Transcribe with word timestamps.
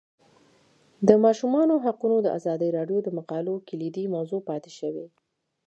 د 1.07 1.09
ماشومانو 1.25 1.73
حقونه 1.85 2.17
د 2.21 2.27
ازادي 2.37 2.69
راډیو 2.77 2.99
د 3.03 3.09
مقالو 3.17 3.53
کلیدي 3.69 4.05
موضوع 4.15 4.41
پاتې 4.49 4.71
شوی. 4.79 5.07